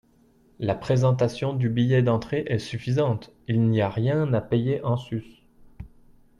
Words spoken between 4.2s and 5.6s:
à payer en sus.